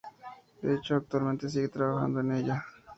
De 0.63 0.73
hecho, 0.73 0.95
actualmente 0.95 1.47
sigue 1.47 1.67
trabajando 1.69 2.21
en 2.21 2.31
ella. 2.31 2.65